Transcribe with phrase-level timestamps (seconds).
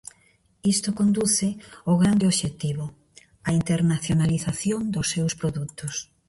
[0.73, 1.47] Isto conduce
[1.87, 2.85] ao grande obxectivo:
[3.47, 5.93] a internacionalización dos seus produtos.